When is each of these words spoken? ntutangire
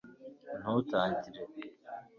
ntutangire 0.59 1.31